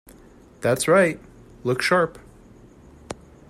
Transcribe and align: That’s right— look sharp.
That’s 0.61 0.87
right— 0.87 1.19
look 1.63 1.79
sharp. 1.79 2.17